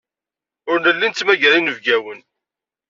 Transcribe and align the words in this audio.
Ur 0.69 0.77
nelli 0.79 1.07
nettmagar 1.07 1.53
inebgawen. 1.59 2.19